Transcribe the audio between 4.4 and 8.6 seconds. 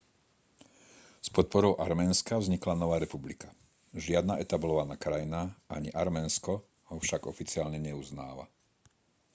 etablovaná krajina ani arménsko ho však oficiálne neuznáva